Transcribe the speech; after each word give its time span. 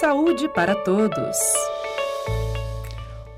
Saúde 0.00 0.46
para 0.46 0.74
todos. 0.74 1.38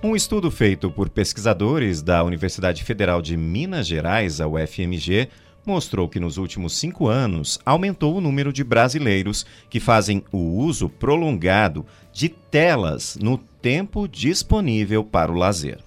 Um 0.02 0.16
estudo 0.16 0.50
feito 0.50 0.90
por 0.90 1.08
pesquisadores 1.08 2.02
da 2.02 2.24
Universidade 2.24 2.82
Federal 2.82 3.22
de 3.22 3.36
Minas 3.36 3.86
Gerais, 3.86 4.40
a 4.40 4.48
UFMG, 4.48 5.28
mostrou 5.64 6.08
que 6.08 6.18
nos 6.18 6.36
últimos 6.36 6.76
cinco 6.76 7.06
anos 7.06 7.60
aumentou 7.64 8.16
o 8.16 8.20
número 8.20 8.52
de 8.52 8.64
brasileiros 8.64 9.46
que 9.70 9.78
fazem 9.78 10.24
o 10.32 10.38
uso 10.38 10.88
prolongado 10.88 11.86
de 12.12 12.28
telas 12.28 13.16
no 13.20 13.38
tempo 13.38 14.08
disponível 14.08 15.04
para 15.04 15.30
o 15.30 15.36
lazer. 15.36 15.78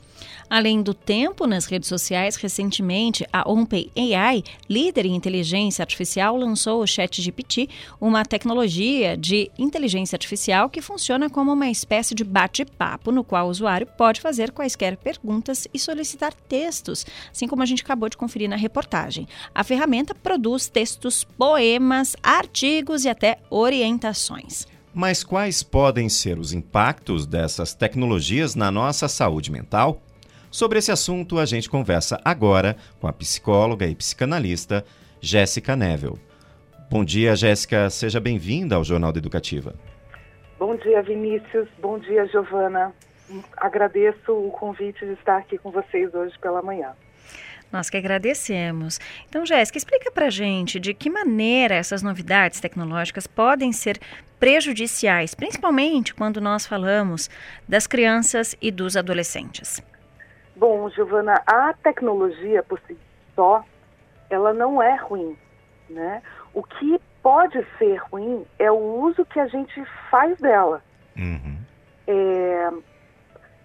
Além 0.52 0.82
do 0.82 0.94
tempo 0.94 1.48
nas 1.48 1.66
redes 1.66 1.88
sociais, 1.88 2.36
recentemente 2.36 3.26
a 3.32 3.50
OpenAI, 3.50 4.44
líder 4.70 5.06
em 5.06 5.16
inteligência 5.16 5.82
artificial, 5.82 6.36
lançou 6.36 6.84
o 6.84 6.86
ChatGPT, 6.86 7.70
uma 8.02 8.26
tecnologia 8.26 9.16
de 9.16 9.50
inteligência 9.58 10.18
artificial 10.18 10.70
que 10.70 10.82
funciona 10.82 11.30
como 11.30 11.54
uma 11.54 11.70
espécie 11.70 12.14
de 12.14 12.26
bate-papo 12.26 13.14
no 13.14 13.24
qual 13.24 13.48
o 13.48 13.50
usuário 13.50 13.88
pode 13.98 14.20
fazer 14.20 14.52
quaisquer 14.52 14.98
perguntas 14.98 15.70
e 15.74 15.80
solicitar 15.80 16.34
textos, 16.34 17.06
assim 17.32 17.48
como 17.48 17.64
a 17.64 17.66
gente 17.66 17.84
acabou 17.84 18.10
de 18.10 18.18
conferir 18.18 18.50
na 18.50 18.58
reportagem. 18.58 19.30
A 19.56 19.64
ferramenta 19.64 20.14
produz 20.14 20.68
textos, 20.68 21.24
poemas, 21.24 22.14
artigos 22.22 23.06
e 23.06 23.10
até 23.10 23.38
orientações. 23.50 24.68
Mas 24.94 25.24
quais 25.24 25.64
podem 25.64 26.10
ser 26.10 26.38
os 26.38 26.52
impactos 26.52 27.26
dessas 27.26 27.74
tecnologias 27.74 28.54
na 28.54 28.70
nossa 28.70 29.08
saúde 29.08 29.50
mental? 29.50 30.02
Sobre 30.52 30.80
esse 30.80 30.92
assunto, 30.92 31.40
a 31.40 31.46
gente 31.46 31.70
conversa 31.70 32.20
agora 32.26 32.76
com 33.00 33.08
a 33.08 33.14
psicóloga 33.14 33.88
e 33.88 33.96
psicanalista 33.96 34.84
Jéssica 35.22 35.78
Neville. 35.78 36.20
Bom 36.90 37.06
dia, 37.06 37.38
Jéssica. 37.38 37.90
Seja 37.90 38.20
bem-vinda 38.20 38.76
ao 38.76 38.84
Jornal 38.84 39.14
da 39.14 39.20
Educativa. 39.20 39.74
Bom 40.60 40.76
dia, 40.76 41.02
Vinícius. 41.02 41.70
Bom 41.82 41.98
dia, 41.98 42.28
Giovana. 42.28 42.94
Agradeço 43.56 44.34
o 44.34 44.52
convite 44.52 45.06
de 45.06 45.14
estar 45.14 45.38
aqui 45.38 45.58
com 45.58 45.72
vocês 45.72 46.14
hoje 46.14 46.38
pela 46.42 46.62
manhã. 46.62 46.92
Nós 47.72 47.90
que 47.90 47.96
agradecemos. 47.96 49.00
Então, 49.30 49.46
Jéssica, 49.46 49.78
explica 49.78 50.12
para 50.12 50.30
gente 50.30 50.82
de 50.82 50.94
que 50.94 51.10
maneira 51.10 51.76
essas 51.76 52.04
novidades 52.04 52.60
tecnológicas 52.60 53.26
podem 53.26 53.72
ser 53.72 53.98
prejudiciais, 54.38 55.34
principalmente 55.34 56.14
quando 56.14 56.42
nós 56.42 56.66
falamos 56.66 57.30
das 57.70 57.88
crianças 57.88 58.54
e 58.62 58.70
dos 58.70 58.98
adolescentes. 58.98 59.82
Bom, 60.62 60.88
Giovana, 60.92 61.42
a 61.48 61.74
tecnologia 61.74 62.62
por 62.62 62.80
si 62.82 62.96
só, 63.36 63.66
ela 64.30 64.54
não 64.54 64.80
é 64.80 64.96
ruim, 64.96 65.36
né? 65.90 66.22
O 66.54 66.62
que 66.62 67.02
pode 67.24 67.66
ser 67.80 67.96
ruim 67.96 68.46
é 68.60 68.72
o 68.72 68.78
uso 69.02 69.26
que 69.26 69.40
a 69.40 69.48
gente 69.48 69.84
faz 70.12 70.38
dela. 70.38 70.84
Uhum. 71.18 71.58
É, 72.06 72.70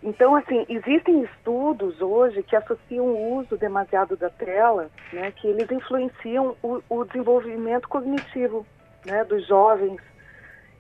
então, 0.03 0.37
assim, 0.37 0.65
existem 0.71 1.23
estudos 1.25 2.01
hoje 2.01 2.43
que 2.43 2.57
associam 2.57 3.05
o 3.05 3.41
uso 3.41 3.59
demasiado 3.59 4.17
da 4.17 4.31
tela, 4.31 4.89
né, 5.13 5.31
que 5.33 5.49
eles 5.49 5.71
influenciam 5.71 6.57
o, 6.63 6.83
o 6.89 7.05
desenvolvimento 7.05 7.91
cognitivo 7.91 8.67
né, 9.05 9.23
dos 9.23 9.47
jovens 9.47 10.01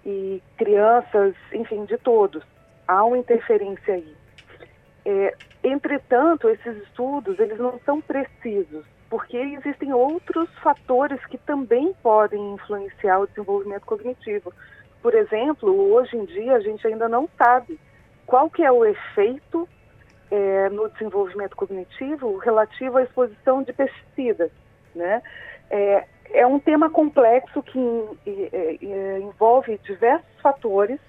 e 0.02 0.42
crianças, 0.56 1.34
enfim, 1.52 1.84
de 1.84 1.98
todos. 1.98 2.42
Há 2.88 3.04
uma 3.04 3.18
interferência 3.18 3.92
aí. 3.92 4.16
É, 5.04 5.34
entretanto, 5.68 6.48
esses 6.48 6.76
estudos 6.84 7.38
eles 7.38 7.58
não 7.58 7.78
são 7.84 8.00
precisos, 8.00 8.84
porque 9.08 9.36
existem 9.36 9.92
outros 9.92 10.48
fatores 10.58 11.24
que 11.26 11.38
também 11.38 11.94
podem 12.02 12.54
influenciar 12.54 13.20
o 13.20 13.26
desenvolvimento 13.26 13.86
cognitivo. 13.86 14.52
Por 15.02 15.14
exemplo, 15.14 15.70
hoje 15.92 16.16
em 16.16 16.24
dia 16.24 16.54
a 16.54 16.60
gente 16.60 16.86
ainda 16.86 17.08
não 17.08 17.28
sabe 17.38 17.78
qual 18.26 18.50
que 18.50 18.62
é 18.62 18.70
o 18.70 18.84
efeito 18.84 19.68
é, 20.30 20.68
no 20.70 20.88
desenvolvimento 20.90 21.56
cognitivo 21.56 22.36
relativo 22.38 22.98
à 22.98 23.02
exposição 23.02 23.62
de 23.62 23.72
pesticidas, 23.72 24.50
né? 24.94 25.22
É, 25.70 26.04
é 26.32 26.46
um 26.46 26.58
tema 26.58 26.90
complexo 26.90 27.62
que 27.62 27.78
é, 28.26 28.78
é, 28.82 29.18
envolve 29.20 29.78
diversos 29.84 30.40
fatores 30.40 31.00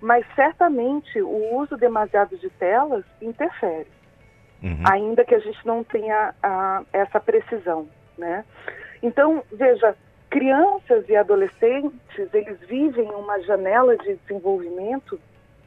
mas 0.00 0.26
certamente 0.34 1.20
o 1.20 1.56
uso 1.56 1.76
demasiado 1.76 2.36
de 2.36 2.50
telas 2.50 3.04
interfere, 3.20 3.88
uhum. 4.66 4.82
ainda 4.90 5.24
que 5.24 5.34
a 5.34 5.38
gente 5.38 5.64
não 5.66 5.84
tenha 5.84 6.34
a, 6.42 6.82
essa 6.92 7.20
precisão, 7.20 7.88
né? 8.18 8.44
Então, 9.02 9.42
veja, 9.52 9.94
crianças 10.30 11.08
e 11.08 11.16
adolescentes, 11.16 12.34
eles 12.34 12.58
vivem 12.60 13.08
uma 13.10 13.40
janela 13.42 13.96
de 13.96 14.14
desenvolvimento 14.16 15.20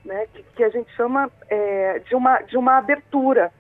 né, 0.04 0.28
que, 0.34 0.44
que 0.56 0.64
a 0.64 0.70
gente 0.70 0.92
chama 0.96 1.32
é, 1.50 2.00
de, 2.00 2.16
uma, 2.16 2.42
de 2.42 2.58
uma 2.58 2.78
abertura. 2.78 3.52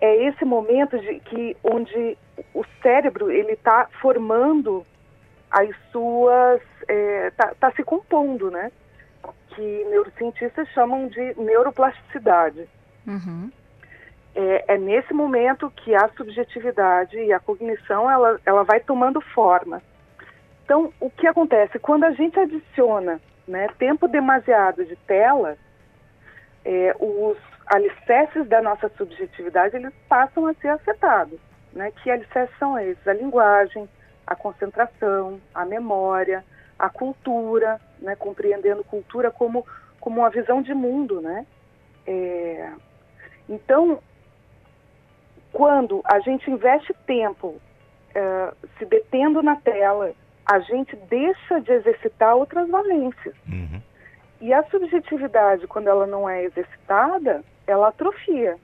É 0.00 0.24
esse 0.26 0.44
momento 0.44 0.98
de 0.98 1.20
que 1.20 1.56
onde 1.64 2.18
o 2.52 2.64
cérebro 2.82 3.30
ele 3.30 3.52
está 3.52 3.88
formando 4.00 4.84
as 5.50 5.70
suas, 5.90 6.60
está 6.80 6.92
é, 6.92 7.30
tá, 7.30 7.54
tá 7.58 7.70
se 7.72 7.82
compondo, 7.82 8.50
né? 8.50 8.70
que 9.54 9.84
neurocientistas 9.90 10.68
chamam 10.70 11.06
de 11.08 11.34
neuroplasticidade. 11.38 12.68
Uhum. 13.06 13.50
É, 14.34 14.74
é, 14.74 14.78
nesse 14.78 15.14
momento 15.14 15.70
que 15.70 15.94
a 15.94 16.08
subjetividade 16.16 17.16
e 17.16 17.32
a 17.32 17.38
cognição 17.38 18.10
ela, 18.10 18.40
ela 18.44 18.64
vai 18.64 18.80
tomando 18.80 19.20
forma. 19.20 19.80
Então, 20.64 20.92
o 20.98 21.08
que 21.08 21.26
acontece? 21.26 21.78
Quando 21.78 22.04
a 22.04 22.10
gente 22.12 22.38
adiciona 22.40 23.20
né, 23.46 23.68
tempo 23.78 24.08
demasiado 24.08 24.84
de 24.84 24.96
tela, 24.96 25.56
é, 26.64 26.96
os 26.98 27.36
alicerces 27.66 28.48
da 28.48 28.60
nossa 28.60 28.88
subjetividade 28.96 29.76
eles 29.76 29.92
passam 30.08 30.46
a 30.46 30.54
ser 30.54 30.68
afetados. 30.68 31.38
Né? 31.72 31.92
Que 32.02 32.10
alicerces 32.10 32.56
são 32.58 32.78
esses? 32.78 33.06
A 33.06 33.12
linguagem, 33.12 33.88
a 34.26 34.34
concentração, 34.34 35.40
a 35.54 35.64
memória, 35.64 36.44
a 36.78 36.88
cultura, 36.88 37.80
né, 38.00 38.16
compreendendo 38.16 38.82
cultura 38.84 39.30
como, 39.30 39.66
como 40.00 40.20
uma 40.20 40.30
visão 40.30 40.62
de 40.62 40.74
mundo. 40.74 41.20
Né? 41.20 41.46
É, 42.06 42.72
então, 43.48 44.00
quando 45.54 46.02
a 46.04 46.18
gente 46.18 46.50
investe 46.50 46.92
tempo 47.06 47.60
é, 48.12 48.52
se 48.76 48.84
detendo 48.84 49.40
na 49.40 49.54
tela, 49.54 50.12
a 50.44 50.58
gente 50.58 50.96
deixa 51.08 51.60
de 51.60 51.72
exercitar 51.72 52.34
outras 52.34 52.68
valências. 52.68 53.34
Uhum. 53.48 53.80
E 54.40 54.52
a 54.52 54.64
subjetividade, 54.64 55.68
quando 55.68 55.86
ela 55.86 56.08
não 56.08 56.28
é 56.28 56.42
exercitada, 56.42 57.42
ela 57.68 57.88
atrofia. 57.88 58.56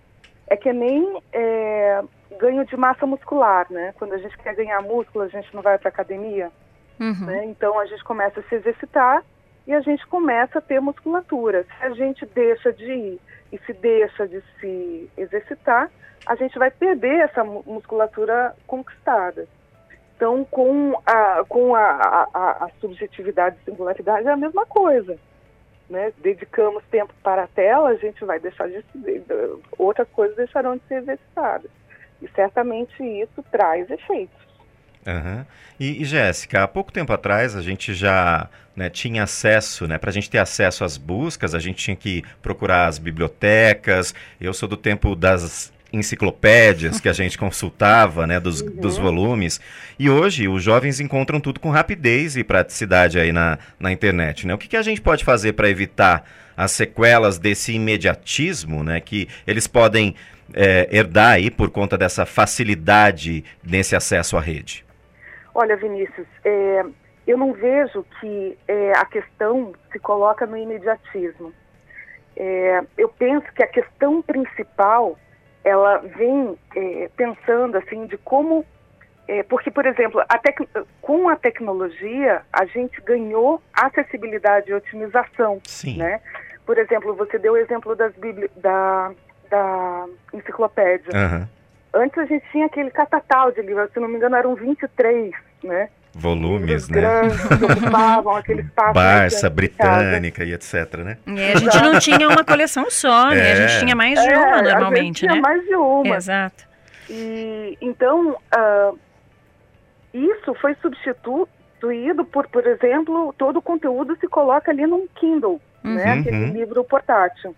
É 0.49 0.57
que 0.57 0.73
nem 0.73 1.23
é, 1.33 2.03
ganho 2.41 2.67
de 2.67 2.77
massa 2.77 3.07
muscular, 3.07 3.69
né? 3.71 3.95
Quando 3.97 4.15
a 4.15 4.19
gente 4.19 4.37
quer 4.39 4.57
ganhar 4.57 4.83
músculo, 4.83 5.25
a 5.25 5.29
gente 5.29 5.55
não 5.55 5.63
vai 5.63 5.79
para 5.79 5.91
academia. 5.91 6.51
Uhum. 6.99 7.25
Né? 7.25 7.45
Então 7.47 7.79
a 7.79 7.87
gente 7.87 8.03
começa 8.03 8.41
a 8.41 8.43
se 8.43 8.57
exercitar 8.57 9.23
e 9.65 9.73
a 9.73 9.81
gente 9.81 10.05
começa 10.09 10.59
a 10.59 10.63
ter 10.63 10.81
musculatura. 10.81 11.65
Se 11.79 11.85
a 11.85 11.91
gente 11.91 12.27
deixa 12.27 12.73
de 12.73 12.93
ir 12.93 13.21
e 13.53 13.59
se 13.59 13.73
deixa 13.75 14.27
de 14.27 14.43
se 14.59 15.09
exercitar, 15.17 15.89
a 16.27 16.35
gente 16.35 16.59
vai 16.59 16.71
perder 16.71 17.21
essa 17.21 17.43
musculatura 17.43 18.55
conquistada. 18.67 19.47
Então, 20.17 20.45
com 20.45 21.01
a, 21.07 21.45
com 21.49 21.75
a, 21.75 22.29
a, 22.35 22.65
a 22.67 22.71
subjetividade 22.81 23.57
e 23.61 23.65
singularidade 23.65 24.27
é 24.29 24.31
a 24.31 24.37
mesma 24.37 24.67
coisa. 24.67 25.19
Né? 25.89 26.13
Dedicamos 26.19 26.85
tempo 26.91 27.13
para 27.23 27.45
a 27.45 27.47
tela, 27.49 27.89
a 27.89 27.97
gente 27.97 28.25
vai 28.25 28.39
deixar 28.39 28.69
de, 28.69 28.85
outras 29.79 30.07
coisas 30.11 30.37
deixarão 30.37 30.77
de 30.77 30.83
ser 30.87 30.97
exercitadas. 30.97 31.71
E 32.21 32.29
certamente 32.29 33.03
isso 33.03 33.43
traz 33.51 33.91
efeitos. 33.91 34.39
Uhum. 35.07 35.45
E, 35.81 36.03
e 36.03 36.05
Jéssica, 36.05 36.65
há 36.65 36.69
pouco 36.69 36.93
tempo 36.93 37.13
atrás 37.13 37.57
a 37.57 37.63
gente 37.63 37.95
já 37.95 38.49
né, 38.77 38.91
tinha 38.91 39.23
acesso, 39.23 39.89
né, 39.89 39.97
para 39.97 40.11
a 40.11 40.13
gente 40.13 40.29
ter 40.29 40.39
acesso 40.39 40.85
às 40.85 40.99
buscas, 40.99 41.55
a 41.55 41.59
gente 41.59 41.83
tinha 41.83 41.97
que 41.97 42.23
procurar 42.43 42.87
as 42.87 42.99
bibliotecas. 42.99 44.15
Eu 44.39 44.53
sou 44.53 44.69
do 44.69 44.77
tempo 44.77 45.17
das 45.17 45.73
enciclopédias 45.93 47.01
que 47.01 47.09
a 47.09 47.13
gente 47.13 47.37
consultava, 47.37 48.27
né, 48.27 48.39
dos, 48.39 48.61
uhum. 48.61 48.71
dos 48.77 48.97
volumes. 48.97 49.61
E 49.99 50.09
hoje 50.09 50.49
os 50.49 50.63
jovens 50.63 51.01
encontram 51.01 51.41
tudo 51.41 51.61
com 51.61 51.71
rapidez 51.71 52.37
e 52.37 52.45
praticidade 52.45 53.19
aí 53.19 53.33
na, 53.33 53.59
na 53.79 53.91
internet, 53.93 54.47
né? 54.47 54.55
O 54.55 54.59
que, 54.59 54.69
que 54.69 54.77
a 54.77 54.83
gente 54.83 55.01
pode 55.01 55.25
fazer 55.25 55.53
para 55.55 55.69
evitar 55.69 56.25
as 56.57 56.73
sequelas 56.73 57.39
desse 57.39 57.73
imediatismo, 57.73 58.85
né, 58.85 59.01
que 59.01 59.29
eles 59.47 59.67
podem 59.67 60.15
é, 60.53 60.89
herdar 60.91 61.33
aí 61.33 61.51
por 61.51 61.71
conta 61.71 61.97
dessa 61.97 62.27
facilidade 62.27 63.45
nesse 63.65 63.97
acesso 63.97 64.37
à 64.37 64.41
rede? 64.41 64.85
Olha, 65.55 65.77
Vinícius, 65.77 66.27
é, 66.45 66.85
eu 67.27 67.39
não 67.39 67.53
vejo 67.53 68.05
que 68.21 68.59
é, 68.69 68.93
a 68.93 69.05
questão 69.05 69.73
se 69.93 69.99
coloca 69.99 70.47
no 70.47 70.57
imediatismo. 70.57 71.53
É, 72.37 72.83
eu 72.97 73.09
penso 73.09 73.47
que 73.55 73.63
a 73.63 73.67
questão 73.67 74.23
principal 74.23 75.19
ela 75.65 75.99
vem 75.99 76.57
é, 76.77 77.11
pensando 77.17 77.77
assim 77.77 78.07
de 78.07 78.17
como 78.19 78.65
É, 79.29 79.45
porque, 79.45 79.71
por 79.71 79.87
exemplo, 79.87 80.21
a 80.29 80.41
com 81.01 81.29
a 81.29 81.37
tecnologia, 81.37 82.43
a 82.53 82.65
gente 82.67 83.01
ganhou 83.03 83.63
acessibilidade 83.73 84.71
e 84.71 84.75
otimização. 84.75 85.61
Sim. 85.65 85.99
Né? 85.99 86.21
Por 86.67 86.77
exemplo, 86.77 87.15
você 87.15 87.39
deu 87.39 87.53
o 87.53 87.57
exemplo 87.57 87.95
das 87.95 88.13
da, 88.57 89.13
da 89.49 90.07
enciclopédia. 90.33 91.13
Aham. 91.15 91.49
Antes 91.93 92.19
a 92.19 92.25
gente 92.25 92.45
tinha 92.51 92.67
aquele 92.67 92.91
catatal 92.91 93.51
de 93.53 93.63
livros, 93.63 93.93
se 93.93 94.01
não 94.01 94.09
me 94.09 94.17
engano 94.17 94.37
eram 94.37 94.55
23, 94.55 95.33
né? 95.63 95.89
Volumes, 96.13 96.89
né? 96.89 97.01
Barça. 98.95 99.49
Britânica 99.49 100.45
e 100.45 100.53
etc, 100.53 100.95
né? 101.05 101.19
É, 101.37 101.53
a 101.53 101.57
gente 101.57 101.83
não 101.83 101.99
tinha 101.99 102.29
uma 102.29 102.45
coleção 102.45 102.91
só, 102.91 103.31
né? 103.31 103.41
A 103.41 103.49
É. 103.49 103.57
gente 103.69 103.79
tinha 103.81 103.95
mais 103.97 104.21
de 104.21 104.29
É, 104.29 104.37
uma 104.37 104.47
a 104.47 104.57
gente 104.59 104.73
normalmente, 104.73 105.19
tinha 105.21 105.35
né? 105.35 105.41
mais 105.41 105.63
de 105.65 105.75
uma. 105.75 106.17
Exato. 106.17 106.65
E 107.09 107.77
então 107.81 108.37
ah, 108.53 108.93
isso 110.13 110.55
foi 110.61 110.75
substituído 110.83 112.25
por, 112.25 112.47
por 112.49 112.67
exemplo, 112.67 113.35
todo 113.39 113.59
o 113.59 113.63
conteúdo 113.63 114.17
se 114.21 114.27
coloca 114.29 114.71
ali 114.71 114.87
num 114.87 115.07
Kindle, 115.15 115.61
né? 115.83 116.15
Uhum. 116.15 116.21
Aquele 116.21 116.47
livro 116.47 116.85
portátil. 116.85 117.55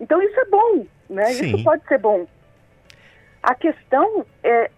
Então 0.00 0.20
isso 0.22 0.38
é 0.38 0.44
bom, 0.46 0.86
né? 1.08 1.26
Sim. 1.26 1.54
Isso 1.54 1.64
pode 1.64 1.82
ser 1.86 1.98
bom. 1.98 2.26
A 3.42 3.54
questão 3.54 4.26
é 4.42 4.70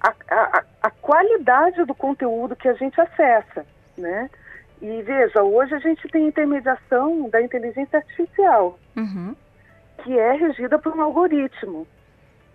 a, 0.00 0.14
a, 0.30 0.64
a 0.82 0.90
qualidade 0.90 1.84
do 1.84 1.94
conteúdo 1.94 2.56
que 2.56 2.68
a 2.68 2.74
gente 2.74 3.00
acessa, 3.00 3.66
né? 3.96 4.30
E 4.80 5.02
veja, 5.02 5.42
hoje 5.42 5.74
a 5.74 5.78
gente 5.78 6.06
tem 6.08 6.26
intermediação 6.26 7.28
da 7.30 7.40
inteligência 7.40 7.98
artificial 7.98 8.78
Uhum. 8.96 9.34
que 10.02 10.18
é 10.18 10.32
regida 10.32 10.78
por 10.78 10.94
um 10.96 11.02
algoritmo 11.02 11.86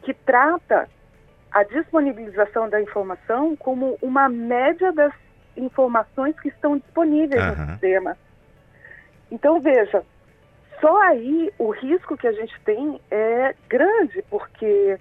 que 0.04 0.14
trata 0.14 0.88
a 1.52 1.64
disponibilização 1.64 2.70
da 2.70 2.82
informação 2.82 3.56
como 3.56 3.98
uma 4.02 4.30
média 4.30 4.92
das 4.92 5.14
informações 5.58 6.40
que 6.40 6.48
estão 6.48 6.78
disponíveis 6.78 7.42
Aham. 7.42 7.66
no 7.66 7.72
sistema. 7.74 8.18
Então, 9.32 9.60
veja, 9.60 10.04
só 10.80 11.02
aí 11.04 11.52
o 11.60 11.70
risco 11.72 12.16
que 12.18 12.28
a 12.28 12.32
gente 12.32 12.60
tem 12.62 13.00
é 13.12 13.56
grande, 13.68 14.24
porque 14.30 14.98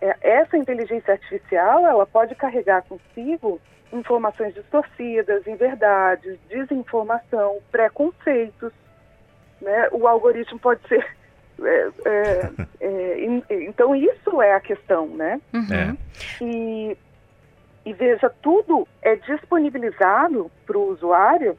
essa 0.00 0.56
inteligência 0.56 1.12
artificial 1.12 1.86
ela 1.86 2.06
pode 2.06 2.34
carregar 2.34 2.82
consigo 2.82 3.60
informações 3.92 4.54
distorcidas, 4.54 5.46
inverdades, 5.46 6.38
desinformação, 6.48 7.58
preconceitos. 7.70 8.72
Né? 9.60 9.88
O 9.92 10.06
algoritmo 10.06 10.58
pode 10.58 10.80
ser. 10.88 11.06
é, 11.62 11.90
é, 12.06 12.50
é, 12.80 13.24
in- 13.24 13.44
então, 13.50 13.94
isso 13.94 14.40
é 14.40 14.54
a 14.54 14.60
questão, 14.60 15.06
né? 15.08 15.40
Uhum. 15.52 15.74
É. 15.74 15.96
E, 16.42 16.96
e 17.84 17.92
veja, 17.92 18.30
tudo 18.42 18.86
é 19.02 19.16
disponibilizado 19.16 20.50
para 20.66 20.78
o 20.78 20.88
usuário 20.88 21.58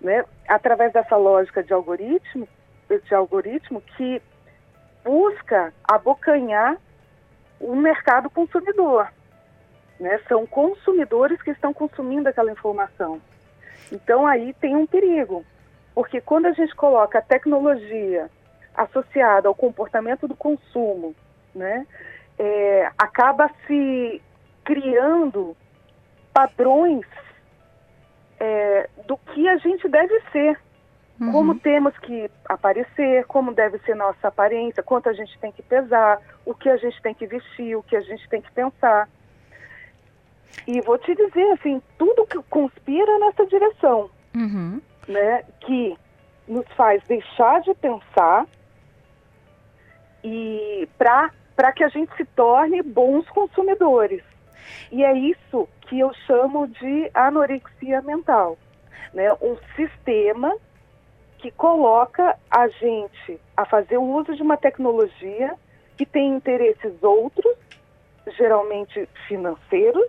né, 0.00 0.24
através 0.48 0.92
dessa 0.92 1.16
lógica 1.16 1.62
de 1.62 1.72
algoritmo, 1.72 2.48
de 2.88 3.14
algoritmo 3.14 3.82
que 3.96 4.22
busca 5.04 5.72
abocanhar 5.84 6.76
o 7.60 7.76
mercado 7.76 8.30
consumidor. 8.30 9.12
Né? 9.98 10.18
São 10.26 10.46
consumidores 10.46 11.40
que 11.42 11.50
estão 11.50 11.72
consumindo 11.72 12.28
aquela 12.28 12.50
informação. 12.50 13.20
Então 13.92 14.26
aí 14.26 14.54
tem 14.54 14.74
um 14.74 14.86
perigo, 14.86 15.44
porque 15.94 16.20
quando 16.20 16.46
a 16.46 16.52
gente 16.52 16.74
coloca 16.74 17.18
a 17.18 17.22
tecnologia 17.22 18.30
associada 18.74 19.48
ao 19.48 19.54
comportamento 19.54 20.26
do 20.26 20.34
consumo, 20.34 21.14
né, 21.54 21.86
é, 22.38 22.90
acaba 22.96 23.50
se 23.66 24.22
criando 24.64 25.56
padrões 26.32 27.04
é, 28.38 28.88
do 29.06 29.18
que 29.18 29.48
a 29.48 29.56
gente 29.58 29.88
deve 29.88 30.18
ser, 30.32 30.58
Uhum. 31.20 31.32
como 31.32 31.54
temos 31.58 31.96
que 31.98 32.30
aparecer, 32.48 33.26
como 33.26 33.52
deve 33.52 33.78
ser 33.80 33.94
nossa 33.94 34.28
aparência, 34.28 34.82
quanto 34.82 35.10
a 35.10 35.12
gente 35.12 35.38
tem 35.38 35.52
que 35.52 35.62
pesar, 35.62 36.18
o 36.46 36.54
que 36.54 36.68
a 36.70 36.78
gente 36.78 37.00
tem 37.02 37.12
que 37.12 37.26
vestir, 37.26 37.76
o 37.76 37.82
que 37.82 37.94
a 37.94 38.00
gente 38.00 38.26
tem 38.30 38.40
que 38.40 38.50
pensar. 38.52 39.06
E 40.66 40.80
vou 40.80 40.96
te 40.96 41.14
dizer, 41.14 41.52
assim, 41.52 41.82
tudo 41.98 42.26
que 42.26 42.42
conspira 42.44 43.18
nessa 43.18 43.44
direção, 43.46 44.10
Uhum. 44.34 44.80
né, 45.06 45.44
que 45.60 45.94
nos 46.48 46.66
faz 46.74 47.02
deixar 47.04 47.60
de 47.60 47.74
pensar 47.74 48.46
e 50.24 50.88
para 50.96 51.72
que 51.74 51.84
a 51.84 51.88
gente 51.88 52.14
se 52.16 52.24
torne 52.24 52.82
bons 52.82 53.28
consumidores. 53.28 54.22
E 54.90 55.04
é 55.04 55.12
isso 55.12 55.68
que 55.82 56.00
eu 56.00 56.12
chamo 56.26 56.66
de 56.66 57.10
anorexia 57.14 58.00
mental, 58.02 58.56
né? 59.12 59.32
Um 59.40 59.56
sistema 59.76 60.54
que 61.40 61.50
coloca 61.50 62.36
a 62.50 62.68
gente 62.68 63.40
a 63.56 63.64
fazer 63.64 63.96
o 63.96 64.02
uso 64.02 64.34
de 64.34 64.42
uma 64.42 64.56
tecnologia 64.56 65.54
que 65.96 66.04
tem 66.04 66.34
interesses 66.34 67.02
outros, 67.02 67.54
geralmente 68.36 69.08
financeiros, 69.26 70.06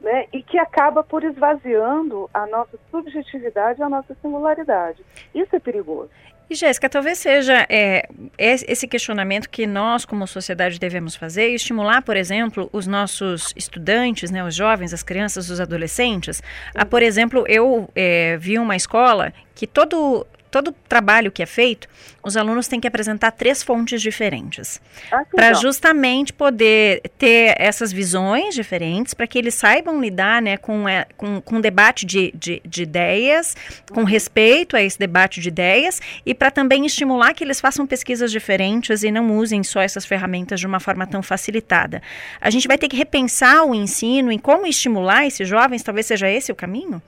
né? 0.00 0.26
E 0.32 0.42
que 0.42 0.58
acaba 0.58 1.02
por 1.02 1.24
esvaziando 1.24 2.28
a 2.32 2.46
nossa 2.46 2.78
subjetividade 2.90 3.80
e 3.80 3.82
a 3.82 3.88
nossa 3.88 4.14
singularidade. 4.22 5.02
Isso 5.34 5.54
é 5.54 5.58
perigoso. 5.58 6.10
E 6.50 6.54
Jéssica, 6.54 6.88
talvez 6.88 7.18
seja 7.18 7.66
é, 7.68 8.08
es- 8.38 8.64
esse 8.66 8.88
questionamento 8.88 9.50
que 9.50 9.66
nós, 9.66 10.06
como 10.06 10.26
sociedade, 10.26 10.78
devemos 10.80 11.14
fazer 11.14 11.50
e 11.50 11.54
estimular, 11.54 12.00
por 12.00 12.16
exemplo, 12.16 12.70
os 12.72 12.86
nossos 12.86 13.52
estudantes, 13.54 14.30
né, 14.30 14.42
os 14.42 14.54
jovens, 14.54 14.94
as 14.94 15.02
crianças, 15.02 15.50
os 15.50 15.60
adolescentes. 15.60 16.42
A, 16.74 16.86
por 16.86 17.02
exemplo, 17.02 17.44
eu 17.46 17.90
é, 17.94 18.38
vi 18.38 18.58
uma 18.58 18.76
escola 18.76 19.30
que 19.54 19.66
todo 19.66 20.26
todo 20.50 20.72
trabalho 20.88 21.30
que 21.30 21.42
é 21.42 21.46
feito, 21.46 21.88
os 22.22 22.36
alunos 22.36 22.68
têm 22.68 22.80
que 22.80 22.86
apresentar 22.86 23.30
três 23.30 23.62
fontes 23.62 24.02
diferentes 24.02 24.80
Ah, 25.10 25.22
para 25.34 25.54
justamente 25.54 26.32
poder 26.32 27.02
ter 27.16 27.54
essas 27.58 27.92
visões 27.92 28.54
diferentes, 28.54 29.14
para 29.14 29.26
que 29.26 29.38
eles 29.38 29.54
saibam 29.54 30.00
lidar 30.00 30.42
né, 30.42 30.56
com, 30.56 30.88
é, 30.88 31.06
com, 31.16 31.40
com 31.40 31.60
debate 31.60 32.04
de, 32.04 32.32
de, 32.34 32.60
de 32.64 32.82
ideias, 32.82 33.56
com 33.92 34.04
respeito 34.04 34.76
a 34.76 34.82
esse 34.82 34.98
debate 34.98 35.40
de 35.40 35.48
ideias, 35.48 36.00
e 36.24 36.34
para 36.34 36.50
também 36.50 36.84
estimular 36.86 37.34
que 37.34 37.44
eles 37.44 37.60
façam 37.60 37.86
pesquisas 37.86 38.30
diferentes 38.30 39.02
e 39.02 39.10
não 39.10 39.36
usem 39.36 39.62
só 39.62 39.80
essas 39.80 40.04
ferramentas 40.04 40.60
de 40.60 40.66
uma 40.66 40.80
forma 40.80 41.06
tão 41.06 41.22
facilitada. 41.22 42.02
A 42.40 42.50
gente 42.50 42.68
vai 42.68 42.78
ter 42.78 42.88
que 42.88 42.96
repensar 42.96 43.64
o 43.64 43.74
ensino 43.74 44.30
em 44.32 44.38
como 44.38 44.66
estimular 44.66 45.26
esses 45.26 45.48
jovens, 45.48 45.82
talvez 45.82 46.06
seja 46.06 46.28
esse 46.28 46.52
o 46.52 46.54
caminho? 46.54 47.02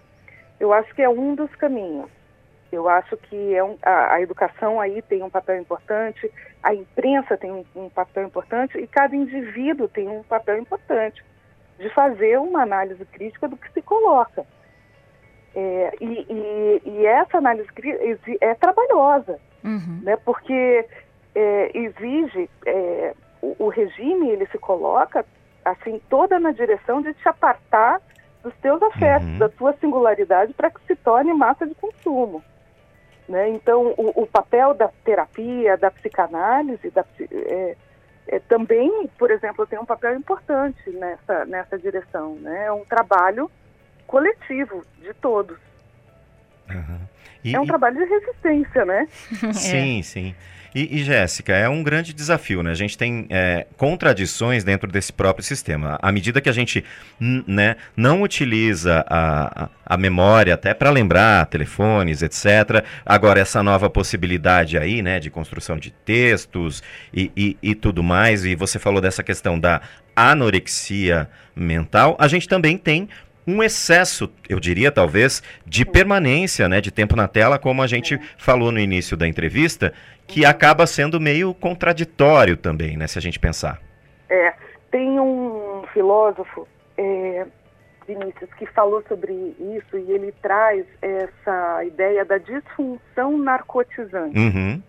Eu 0.58 0.72
acho 0.72 0.94
que 0.94 1.02
é 1.02 1.08
um 1.08 1.34
dos 1.34 1.50
caminhos. 1.56 2.08
Eu 2.72 2.88
acho 2.88 3.16
que 3.16 3.54
é 3.54 3.64
um, 3.64 3.76
a, 3.82 4.14
a 4.14 4.20
educação 4.20 4.80
aí 4.80 5.02
tem 5.02 5.22
um 5.22 5.30
papel 5.30 5.56
importante, 5.60 6.30
a 6.62 6.72
imprensa 6.74 7.36
tem 7.36 7.50
um, 7.50 7.64
um 7.74 7.88
papel 7.88 8.24
importante 8.26 8.78
e 8.78 8.86
cada 8.86 9.14
indivíduo 9.16 9.88
tem 9.88 10.08
um 10.08 10.22
papel 10.22 10.58
importante 10.58 11.22
de 11.78 11.88
fazer 11.90 12.38
uma 12.38 12.62
análise 12.62 13.04
crítica 13.06 13.48
do 13.48 13.56
que 13.56 13.72
se 13.72 13.82
coloca. 13.82 14.44
É, 15.54 15.92
e, 16.00 16.26
e- 16.30 16.82
e 16.84 17.06
essa 17.06 17.38
análise 17.38 17.68
crítica 17.72 18.04
é 18.40 18.54
trabalhosa, 18.54 19.38
Uhum. 19.64 20.00
né? 20.04 20.16
Porque 20.24 20.86
é, 21.34 21.70
exige 21.76 22.48
é, 22.66 23.14
o, 23.42 23.56
o 23.66 23.68
regime 23.68 24.30
ele 24.30 24.46
se 24.46 24.58
coloca 24.58 25.24
assim 25.64 26.00
toda 26.08 26.38
na 26.38 26.52
direção 26.52 27.02
de 27.02 27.12
te 27.14 27.28
apartar 27.28 28.00
dos 28.44 28.54
teus 28.58 28.80
afetos, 28.82 29.28
Uhum. 29.28 29.38
da 29.38 29.48
tua 29.48 29.72
singularidade 29.74 30.54
para 30.54 30.70
que 30.70 30.80
se 30.86 30.94
torne 30.96 31.32
massa 31.34 31.66
de 31.66 31.74
consumo. 31.74 32.42
Né? 33.30 33.48
Então, 33.50 33.94
o, 33.96 34.22
o 34.22 34.26
papel 34.26 34.74
da 34.74 34.88
terapia, 35.04 35.76
da 35.76 35.88
psicanálise, 35.88 36.90
da, 36.90 37.04
é, 37.30 37.76
é, 38.26 38.38
também, 38.40 39.08
por 39.16 39.30
exemplo, 39.30 39.64
tem 39.68 39.78
um 39.78 39.84
papel 39.84 40.16
importante 40.16 40.90
nessa, 40.90 41.44
nessa 41.44 41.78
direção. 41.78 42.34
Né? 42.34 42.64
É 42.66 42.72
um 42.72 42.84
trabalho 42.84 43.48
coletivo 44.04 44.84
de 44.98 45.14
todos. 45.14 45.56
Aham. 46.68 47.00
E- 47.44 47.54
É 47.54 47.60
um 47.60 47.64
e- 47.64 47.68
trabalho 47.68 47.98
de 47.98 48.04
resistência, 48.04 48.84
né? 48.84 49.06
Sim, 49.52 50.02
sim. 50.02 50.34
E, 50.74 51.00
e, 51.00 51.04
Jéssica, 51.04 51.52
é 51.52 51.68
um 51.68 51.82
grande 51.82 52.12
desafio, 52.12 52.62
né? 52.62 52.70
A 52.70 52.74
gente 52.74 52.96
tem 52.96 53.26
é, 53.28 53.66
contradições 53.76 54.62
dentro 54.62 54.90
desse 54.90 55.12
próprio 55.12 55.44
sistema. 55.44 55.98
À 56.00 56.12
medida 56.12 56.40
que 56.40 56.48
a 56.48 56.52
gente 56.52 56.84
né, 57.18 57.76
não 57.96 58.22
utiliza 58.22 59.04
a, 59.08 59.64
a, 59.64 59.68
a 59.84 59.96
memória 59.96 60.54
até 60.54 60.72
para 60.72 60.90
lembrar 60.90 61.46
telefones, 61.46 62.22
etc. 62.22 62.84
Agora, 63.04 63.40
essa 63.40 63.62
nova 63.62 63.90
possibilidade 63.90 64.78
aí, 64.78 65.02
né, 65.02 65.18
de 65.18 65.28
construção 65.28 65.76
de 65.76 65.90
textos 65.90 66.82
e, 67.12 67.32
e, 67.36 67.56
e 67.60 67.74
tudo 67.74 68.02
mais, 68.02 68.44
e 68.44 68.54
você 68.54 68.78
falou 68.78 69.00
dessa 69.00 69.24
questão 69.24 69.58
da 69.58 69.80
anorexia 70.14 71.28
mental, 71.54 72.16
a 72.18 72.28
gente 72.28 72.48
também 72.48 72.76
tem 72.76 73.08
um 73.50 73.62
excesso, 73.62 74.32
eu 74.48 74.60
diria 74.60 74.92
talvez, 74.92 75.42
de 75.66 75.84
permanência, 75.84 76.68
né, 76.68 76.80
de 76.80 76.90
tempo 76.90 77.16
na 77.16 77.26
tela, 77.26 77.58
como 77.58 77.82
a 77.82 77.86
gente 77.86 78.18
falou 78.38 78.70
no 78.70 78.78
início 78.78 79.16
da 79.16 79.26
entrevista, 79.26 79.92
que 80.26 80.44
acaba 80.44 80.86
sendo 80.86 81.20
meio 81.20 81.52
contraditório 81.52 82.56
também, 82.56 82.96
né, 82.96 83.06
se 83.06 83.18
a 83.18 83.22
gente 83.22 83.38
pensar. 83.38 83.80
É, 84.28 84.54
tem 84.90 85.18
um 85.18 85.82
filósofo, 85.92 86.68
é, 86.96 87.46
Vinícius, 88.06 88.52
que 88.54 88.66
falou 88.66 89.02
sobre 89.08 89.32
isso 89.32 89.96
e 89.96 90.12
ele 90.12 90.32
traz 90.40 90.86
essa 91.02 91.84
ideia 91.84 92.24
da 92.24 92.38
disfunção 92.38 93.36
narcotizante. 93.36 94.38
Uhum. 94.38 94.82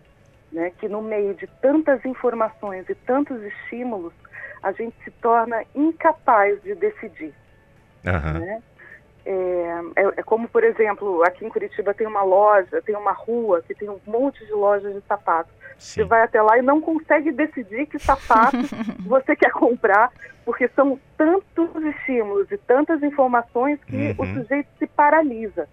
Né, 0.52 0.70
que 0.80 0.90
no 0.90 1.02
meio 1.02 1.34
de 1.34 1.48
tantas 1.62 2.04
informações 2.04 2.88
e 2.90 2.94
tantos 2.94 3.42
estímulos, 3.42 4.12
a 4.62 4.74
gente 4.74 4.94
se 5.04 5.10
torna 5.10 5.64
incapaz 5.74 6.62
de 6.62 6.76
decidir. 6.76 7.34
Aham. 8.06 8.40
Né? 8.40 8.62
É, 9.24 9.80
é, 9.98 10.04
é 10.18 10.24
como, 10.24 10.48
por 10.50 10.64
exemplo, 10.64 11.24
aqui 11.24 11.46
em 11.46 11.50
Curitiba 11.50 11.94
tem 11.94 12.08
uma 12.08 12.24
loja, 12.24 12.82
tem 12.82 12.96
uma 12.96 13.12
rua 13.12 13.62
que 13.62 13.76
tem 13.76 13.88
um 13.90 14.00
monte 14.08 14.44
de 14.46 14.52
lojas 14.52 14.94
de 14.94 15.02
sapatos. 15.08 15.54
Você 15.78 16.04
vai 16.04 16.24
até 16.24 16.42
lá 16.42 16.58
e 16.58 16.62
não 16.62 16.80
consegue 16.82 17.32
decidir 17.32 17.86
que 17.88 17.98
sapato 18.00 18.58
você 19.06 19.36
quer 19.36 19.52
comprar, 19.52 20.12
porque 20.46 20.68
são 20.70 21.00
tantos 21.18 21.70
estímulos 21.84 22.52
e 22.52 22.58
tantas 22.58 23.02
informações 23.04 23.80
que 23.84 24.16
o 24.18 24.24
Uhum. 24.24 24.34
sujeito 24.42 24.70
se 24.80 24.88
paralisa. 24.88 25.68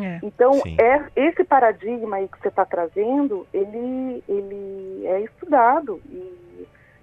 É. 0.00 0.20
Então, 0.22 0.54
Sim. 0.54 0.76
é, 0.80 1.02
esse 1.16 1.42
paradigma 1.44 2.16
aí 2.16 2.28
que 2.28 2.38
você 2.40 2.48
está 2.48 2.64
trazendo, 2.64 3.46
ele, 3.52 4.22
ele 4.28 5.06
é 5.06 5.20
estudado 5.22 6.00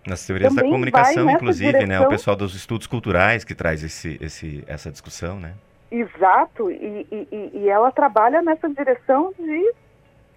Nas 0.07 0.25
teorias 0.25 0.55
da 0.55 0.61
comunicação, 0.63 1.29
inclusive, 1.29 1.71
né? 1.73 1.83
O 1.83 1.87
direção. 1.87 2.09
pessoal 2.09 2.35
dos 2.35 2.55
estudos 2.55 2.87
culturais 2.87 3.43
que 3.43 3.53
traz 3.53 3.83
esse, 3.83 4.17
esse, 4.21 4.63
essa 4.65 4.89
discussão, 4.89 5.39
né? 5.39 5.53
Exato, 5.91 6.71
e, 6.71 7.05
e- 7.11 7.27
e- 7.31 7.51
e 7.59 7.69
ela 7.69 7.91
trabalha 7.91 8.41
nessa 8.41 8.69
direção 8.69 9.33
de, 9.37 9.73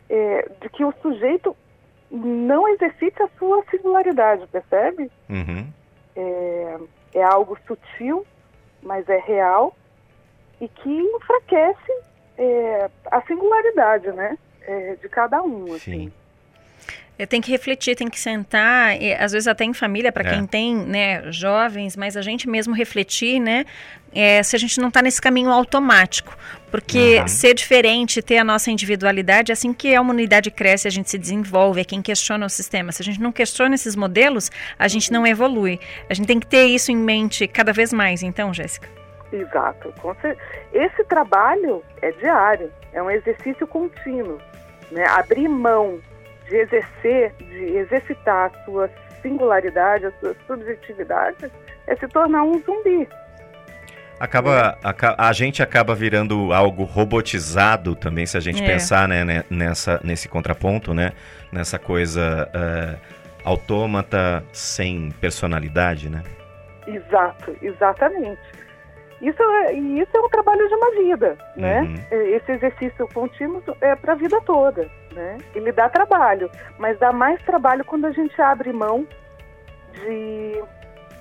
é, 0.08 0.48
de 0.60 0.68
que 0.70 0.84
o 0.84 0.92
sujeito 1.00 1.56
não 2.10 2.68
exercite 2.68 3.22
a 3.22 3.28
sua 3.38 3.62
singularidade, 3.70 4.46
percebe? 4.48 5.10
Uhum. 5.28 5.66
É, 6.16 6.78
é 7.14 7.22
algo 7.22 7.56
sutil, 7.66 8.26
mas 8.82 9.08
é 9.08 9.18
real, 9.18 9.76
e 10.60 10.68
que 10.68 10.90
enfraquece 10.90 11.92
é, 12.36 12.90
a 13.10 13.20
singularidade, 13.22 14.10
né? 14.12 14.36
é, 14.62 14.96
de 14.96 15.08
cada 15.08 15.42
um, 15.42 15.64
assim. 15.74 15.78
Sim. 15.78 16.12
É, 17.20 17.26
Tem 17.26 17.40
que 17.40 17.50
refletir, 17.50 17.94
tem 17.94 18.08
que 18.08 18.18
sentar, 18.18 19.00
e, 19.00 19.12
às 19.14 19.32
vezes 19.32 19.46
até 19.46 19.64
em 19.64 19.74
família, 19.74 20.10
para 20.10 20.26
É. 20.28 20.34
quem 20.34 20.46
tem 20.46 20.74
né, 20.76 21.30
jovens, 21.30 21.96
mas 21.96 22.16
a 22.16 22.22
gente 22.22 22.48
mesmo 22.48 22.74
refletir, 22.74 23.38
né? 23.38 23.64
é, 24.12 24.42
se 24.42 24.56
a 24.56 24.58
gente 24.58 24.80
não 24.80 24.88
está 24.88 25.00
nesse 25.00 25.20
caminho 25.20 25.50
automático. 25.50 26.36
Porque 26.70 27.18
Uhum. 27.20 27.28
ser 27.28 27.54
diferente, 27.54 28.22
ter 28.22 28.38
a 28.38 28.44
nossa 28.44 28.70
individualidade, 28.70 29.50
é 29.50 29.54
assim 29.54 29.72
que 29.72 29.94
a 29.94 30.00
humanidade 30.00 30.50
cresce, 30.50 30.86
a 30.88 30.90
gente 30.90 31.10
se 31.10 31.18
desenvolve, 31.18 31.80
é 31.80 31.84
quem 31.84 32.00
questiona 32.02 32.46
o 32.46 32.48
sistema. 32.48 32.92
Se 32.92 33.02
a 33.02 33.04
gente 33.04 33.20
não 33.20 33.32
questiona 33.32 33.74
esses 33.74 33.94
modelos, 33.96 34.50
a 34.78 34.88
gente 34.88 35.12
não 35.12 35.26
evolui. 35.26 35.78
A 36.08 36.14
gente 36.14 36.26
tem 36.26 36.40
que 36.40 36.46
ter 36.46 36.64
isso 36.64 36.90
em 36.90 36.96
mente 36.96 37.46
cada 37.46 37.72
vez 37.72 37.92
mais, 37.92 38.22
então, 38.22 38.52
Jéssica. 38.52 38.88
Exato. 39.32 39.92
Esse 40.72 41.04
trabalho 41.04 41.82
é 42.02 42.10
diário, 42.12 42.70
é 42.92 43.02
um 43.02 43.10
exercício 43.10 43.66
contínuo. 43.66 44.38
Né? 44.90 45.04
Abrir 45.06 45.48
mão 45.48 46.00
de 46.50 46.56
exercer, 46.56 47.32
de 47.38 47.76
exercitar 47.76 48.50
a 48.52 48.64
sua 48.64 48.90
singularidade, 49.22 50.06
a 50.06 50.12
sua 50.20 50.34
subjetividade, 50.46 51.50
é 51.86 51.96
se 51.96 52.06
tornar 52.08 52.42
um 52.42 52.60
zumbi. 52.62 53.08
Acaba, 54.18 54.76
aca- 54.84 55.14
a 55.16 55.32
gente 55.32 55.62
acaba 55.62 55.94
virando 55.94 56.52
algo 56.52 56.84
robotizado 56.84 57.94
também, 57.94 58.26
se 58.26 58.36
a 58.36 58.40
gente 58.40 58.62
É. 58.62 58.66
pensar 58.66 59.08
né, 59.08 59.24
né, 59.24 59.44
nessa, 59.48 59.98
nesse 60.04 60.28
contraponto, 60.28 60.92
né? 60.92 61.12
Nessa 61.50 61.78
coisa 61.78 62.50
é, 62.52 62.96
autômata 63.44 64.44
sem 64.52 65.10
personalidade, 65.20 66.10
né? 66.10 66.22
Exato, 66.86 67.56
exatamente. 67.62 68.40
Isso 69.22 69.42
é, 69.42 69.74
e 69.74 70.00
isso 70.00 70.10
é 70.14 70.20
um 70.20 70.28
trabalho 70.28 70.68
de 70.68 70.74
uma 70.74 70.90
vida, 70.92 71.38
né? 71.56 71.80
Uhum. 71.82 71.96
Esse 72.36 72.52
exercício 72.52 73.08
contínuo 73.14 73.62
é 73.80 73.94
para 73.96 74.12
a 74.12 74.16
vida 74.16 74.38
toda, 74.42 74.86
né? 75.12 75.38
Ele 75.54 75.72
dá 75.72 75.88
trabalho, 75.88 76.50
mas 76.78 76.98
dá 76.98 77.12
mais 77.12 77.40
trabalho 77.42 77.84
quando 77.84 78.06
a 78.06 78.10
gente 78.10 78.40
abre 78.40 78.72
mão 78.72 79.06
de, 79.92 80.62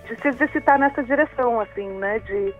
de 0.07 0.21
se 0.21 0.27
exercitar 0.27 0.79
nessa 0.79 1.03
direção, 1.03 1.59
assim, 1.59 1.87
né? 1.89 2.19
De 2.19 2.53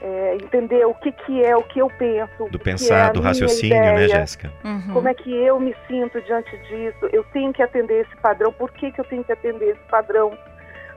é, 0.00 0.34
entender 0.34 0.84
o 0.86 0.94
que, 0.94 1.12
que 1.12 1.42
é 1.42 1.56
o 1.56 1.62
que 1.62 1.78
eu 1.78 1.88
penso, 1.88 2.44
o 2.44 2.50
Do 2.50 2.58
que 2.58 2.68
é 2.68 2.72
pensar, 2.72 3.06
a 3.06 3.12
do 3.12 3.20
raciocínio, 3.20 3.80
né, 3.80 3.92
ideia, 3.94 4.08
Jéssica? 4.08 4.52
Uhum. 4.62 4.92
Como 4.92 5.08
é 5.08 5.14
que 5.14 5.34
eu 5.34 5.58
me 5.58 5.74
sinto 5.86 6.20
diante 6.22 6.56
disso? 6.68 7.08
Eu 7.12 7.24
tenho 7.32 7.52
que 7.52 7.62
atender 7.62 8.02
esse 8.02 8.16
padrão. 8.16 8.52
Por 8.52 8.70
que, 8.72 8.92
que 8.92 9.00
eu 9.00 9.04
tenho 9.04 9.24
que 9.24 9.32
atender 9.32 9.70
esse 9.70 9.84
padrão? 9.88 10.36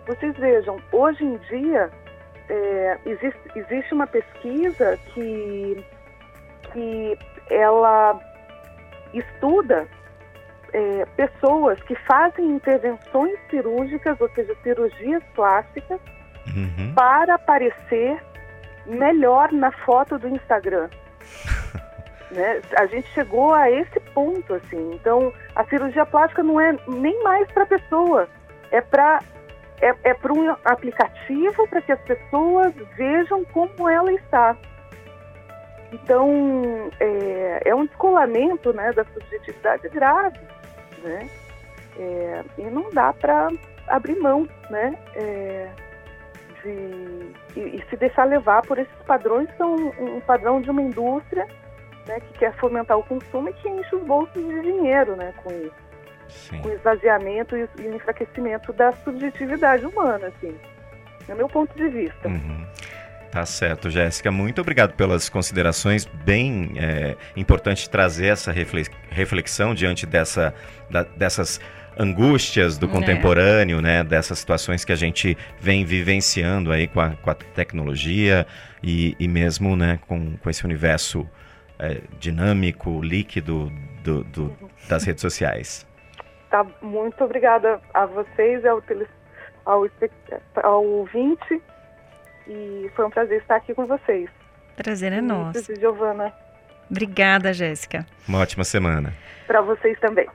Vocês 0.06 0.36
vejam, 0.38 0.78
hoje 0.92 1.24
em 1.24 1.38
dia 1.50 1.90
é, 2.50 2.98
existe, 3.06 3.40
existe 3.56 3.94
uma 3.94 4.08
pesquisa 4.08 4.98
que, 5.14 5.84
que 6.72 7.18
ela 7.50 8.20
estuda 9.20 9.88
é, 10.74 11.06
pessoas 11.16 11.82
que 11.84 11.96
fazem 11.96 12.46
intervenções 12.52 13.38
cirúrgicas, 13.50 14.20
ou 14.20 14.30
seja, 14.30 14.56
cirurgias 14.64 15.24
plásticas, 15.36 16.00
Uhum. 16.56 16.94
para 16.96 17.36
aparecer 17.36 18.18
melhor 18.86 19.52
na 19.52 19.72
foto 19.72 20.18
do 20.18 20.30
Instagram. 20.30 20.90
né? 22.32 22.62
A 22.78 22.86
gente 22.86 23.08
chegou 23.10 23.54
a 23.54 23.70
esse 23.70 24.00
ponto, 24.14 24.54
assim. 24.54 24.92
Então, 24.94 25.34
a 25.56 25.64
cirurgia 25.66 26.06
plástica 26.06 26.42
não 26.44 26.60
é 26.60 26.76
nem 26.88 27.22
mais 27.24 27.52
para 27.52 27.64
a 27.64 27.68
pessoa, 27.68 28.30
é 28.72 28.82
para 28.82 29.20
é, 29.82 29.94
é 30.06 30.14
para 30.14 30.34
um 30.34 30.50
aplicativo 30.66 31.68
para 31.68 31.82
que 31.82 31.92
as 31.92 32.02
pessoas 32.02 32.74
vejam 32.96 33.44
como 33.46 33.88
ela 33.88 34.12
está. 34.14 34.56
Então, 35.92 36.90
é, 37.00 37.62
é 37.66 37.76
um 37.76 37.86
descolamento 37.86 38.74
né, 38.74 38.92
da 38.92 39.06
subjetividade 39.06 39.88
grave, 39.90 40.40
né? 41.04 41.30
É, 41.98 42.44
e 42.58 42.64
não 42.64 42.92
dá 42.92 43.14
para 43.14 43.50
abrir 43.88 44.20
mão, 44.20 44.48
né? 44.70 44.98
É, 45.16 45.70
de, 46.64 47.60
e, 47.60 47.78
e 47.78 47.84
se 47.90 47.96
deixar 47.96 48.26
levar 48.26 48.62
por 48.64 48.78
esses 48.78 48.96
padrões 49.06 49.50
que 49.50 49.58
são 49.58 49.76
um, 49.76 50.18
um 50.18 50.20
padrão 50.22 50.62
de 50.62 50.70
uma 50.70 50.82
indústria 50.82 51.48
né, 52.08 52.20
que 52.20 52.40
quer 52.40 52.54
fomentar 52.56 52.98
o 52.98 53.04
consumo 53.04 53.50
e 53.50 53.54
que 53.54 53.70
enche 53.70 53.96
os 53.96 54.04
bolsos 54.04 54.34
de 54.34 54.62
dinheiro 54.62 55.16
né, 55.16 55.34
com 55.44 55.52
isso, 55.52 55.76
Sim. 56.30 56.62
com 56.62 56.70
o 56.70 56.74
esvaziamento 56.74 57.56
e, 57.56 57.68
e 57.80 57.88
o 57.88 57.96
enfraquecimento 57.96 58.74
da 58.74 58.92
subjetividade 58.92 59.86
humana, 59.86 60.28
assim, 60.28 60.58
no 61.28 61.36
meu 61.36 61.48
ponto 61.48 61.76
de 61.76 61.88
vista. 61.90 62.28
Uhum. 62.28 62.66
Tá 63.32 63.46
certo, 63.46 63.90
Jéssica. 63.90 64.32
Muito 64.32 64.62
obrigado 64.62 64.94
pelas 64.94 65.30
considerações. 65.30 66.06
Bem 66.06 66.72
é, 66.78 67.16
importante 67.36 67.90
trazer 67.90 68.28
essa 68.28 68.52
reflex- 68.52 68.90
reflexão 69.10 69.76
diante 69.76 70.06
dessa, 70.06 70.54
da- 70.90 71.04
dessas 71.04 71.60
angústias 72.00 72.78
do 72.78 72.86
É. 72.86 72.90
contemporâneo, 72.90 73.82
né? 73.82 74.04
Dessas 74.04 74.40
situações 74.40 74.86
que 74.86 74.92
a 74.94 74.96
gente 74.96 75.38
vem 75.60 75.84
vivenciando 75.84 76.72
aí 76.72 76.88
com 76.88 77.02
a, 77.02 77.10
com 77.18 77.30
a 77.30 77.36
tecnologia 77.36 78.48
e, 78.82 79.16
e 79.20 79.28
mesmo, 79.28 79.76
né? 79.76 80.00
Com, 80.08 80.38
com 80.38 80.50
esse 80.50 80.64
universo 80.64 81.28
é, 81.80 82.02
dinâmico, 82.20 83.02
líquido 83.04 83.72
do- 84.04 84.24
do- 84.24 84.58
das 84.88 85.04
redes 85.04 85.22
sociais. 85.22 85.86
Tá, 86.50 86.66
muito 86.82 87.22
obrigada 87.24 87.80
a 87.94 88.06
vocês, 88.06 88.66
ao, 88.66 88.82
ao, 89.66 89.86
ao 90.64 90.84
ouvinte, 90.86 91.62
e 92.50 92.90
foi 92.96 93.06
um 93.06 93.10
prazer 93.10 93.42
estar 93.42 93.56
aqui 93.58 93.74
com 93.74 93.86
vocês. 93.86 94.30
Prazer 94.76 95.12
é 95.14 95.22
nosso. 95.22 95.76
Giovana, 95.76 96.34
Obrigada, 96.90 97.52
Jéssica. 97.54 98.06
Uma 98.28 98.40
ótima 98.40 98.64
semana. 98.64 99.14
para 99.46 99.62
vocês 99.62 100.00
também. 100.00 100.28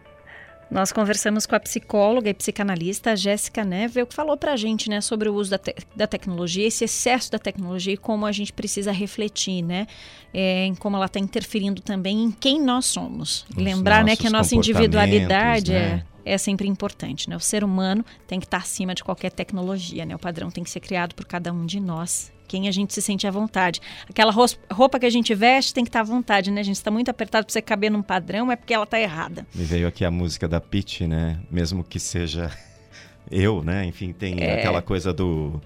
Nós 0.71 0.91
conversamos 0.91 1.45
com 1.45 1.55
a 1.55 1.61
psicóloga 1.61 2.31
e 2.31 2.35
psicanalista 2.35 3.15
Jéssica 3.15 3.63
Nevel, 3.63 4.07
que 4.07 4.15
falou 4.15 4.39
pra 4.39 4.57
gente, 4.57 4.89
né, 4.89 5.03
sobre 5.03 5.29
o 5.29 5.35
uso 5.35 5.51
da, 5.51 5.59
te- 5.59 5.75
da 5.95 6.07
tecnologia, 6.07 6.67
esse 6.67 6.85
excesso 6.85 7.31
da 7.31 7.39
tecnologia 7.39 7.93
e 7.93 7.97
como 7.99 8.25
a 8.25 8.33
gente 8.33 8.55
precisa 8.55 8.91
refletir, 8.91 9.63
né, 9.63 9.87
é, 10.33 10.65
em 10.65 10.75
como 10.75 10.97
ela 10.97 11.05
está 11.07 11.21
interferindo 11.21 11.83
também 11.83 12.25
em 12.25 12.31
quem 12.31 12.59
nós 12.59 12.87
somos. 12.87 13.45
Os 13.51 13.57
lembrar, 13.63 14.03
né, 14.03 14.17
que 14.17 14.27
a 14.27 14.31
nossa 14.31 14.55
individualidade 14.55 15.73
né? 15.73 15.79
é, 15.79 16.12
é 16.25 16.39
sempre 16.39 16.69
importante, 16.69 17.29
né? 17.29 17.37
O 17.37 17.41
ser 17.41 17.65
humano 17.65 18.05
tem 18.27 18.39
que 18.41 18.47
estar 18.47 18.59
acima 18.59 18.95
de 18.95 19.03
qualquer 19.05 19.31
tecnologia, 19.33 20.05
né? 20.05 20.15
O 20.15 20.19
padrão 20.19 20.51
tem 20.51 20.63
que 20.65 20.71
ser 20.71 20.81
criado 20.81 21.15
por 21.15 21.25
cada 21.27 21.53
um 21.53 21.65
de 21.67 21.81
nós. 21.81 22.33
Quem 22.49 22.69
a 22.69 22.71
gente 22.71 22.93
se 22.93 23.01
sente 23.01 23.27
à 23.27 23.31
vontade. 23.31 23.81
Aquela 24.09 24.31
roupa 24.71 25.01
que 25.01 25.07
a 25.07 25.11
gente 25.11 25.35
veste 25.35 25.73
tem 25.73 25.85
que 25.85 25.89
estar 25.89 26.01
à 26.01 26.05
vontade, 26.05 26.51
né? 26.51 26.61
A 26.61 26.65
gente 26.65 26.77
está 26.77 26.91
muito 26.91 27.09
apertado 27.11 27.47
para 27.47 27.53
você 27.53 27.63
caber 27.63 27.91
num 27.91 28.03
padrão, 28.03 28.53
é 28.53 28.57
porque 28.57 28.75
ela 28.75 28.85
está 28.85 29.01
errada. 29.01 29.47
Me 29.55 29.65
veio 29.65 29.89
aqui 29.89 30.05
a 30.05 30.11
música 30.11 30.47
da 30.47 30.61
Pitty, 30.61 31.07
né? 31.07 31.41
Mesmo 31.51 31.83
que 31.83 31.99
seja 31.99 32.51
eu, 33.31 33.63
né? 33.63 33.85
Enfim, 33.87 34.13
tem 34.13 34.39
É. 34.43 34.59
aquela 34.59 34.83
coisa 34.83 35.15
do, 35.15 35.61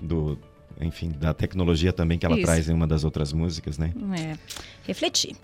do, 0.00 0.38
enfim, 0.80 1.10
da 1.10 1.34
tecnologia 1.34 1.92
também 1.92 2.18
que 2.18 2.24
ela 2.24 2.36
Isso. 2.36 2.46
traz 2.46 2.66
em 2.68 2.72
uma 2.72 2.86
das 2.86 3.04
outras 3.04 3.32
músicas, 3.32 3.76
né? 3.76 3.92
É, 4.18 4.38
refletir. 4.86 5.36